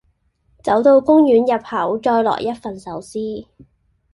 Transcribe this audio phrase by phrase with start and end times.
[0.63, 3.19] 走到公園入口再來一份壽司